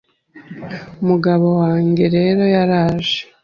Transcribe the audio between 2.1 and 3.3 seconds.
rero yaraje